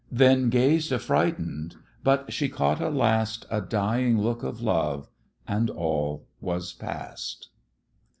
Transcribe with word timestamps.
Then 0.11 0.49
gazed 0.49 0.91
affrighten'd; 0.91 1.75
but 2.03 2.33
she 2.33 2.49
caught 2.49 2.81
a 2.81 2.89
last, 2.89 3.45
A 3.51 3.61
dying 3.61 4.17
look 4.19 4.41
of 4.41 4.59
love, 4.59 5.07
and 5.47 5.69
all 5.69 6.25
was 6.39 6.73
past! 6.73 7.49